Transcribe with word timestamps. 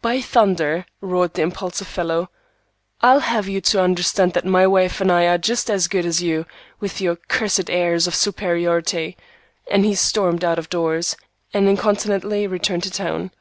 "By 0.00 0.20
thunder!" 0.20 0.86
roared 1.00 1.34
the 1.34 1.42
impulsive 1.42 1.88
fellow, 1.88 2.30
"I'll 3.02 3.18
have 3.18 3.48
you 3.48 3.60
to 3.62 3.82
understand 3.82 4.34
that 4.34 4.44
my 4.46 4.68
wife 4.68 5.00
and 5.00 5.10
I 5.10 5.26
are 5.26 5.36
just 5.36 5.68
as 5.68 5.88
good 5.88 6.06
as 6.06 6.22
you, 6.22 6.46
with 6.78 7.00
your 7.00 7.16
cursed 7.16 7.68
airs 7.68 8.06
of 8.06 8.14
superiority!" 8.14 9.16
and 9.68 9.84
he 9.84 9.96
stormed 9.96 10.44
out 10.44 10.60
of 10.60 10.70
doors, 10.70 11.16
and 11.52 11.68
incontinently 11.68 12.46
returned 12.46 12.84
to 12.84 12.90
town. 12.92 13.32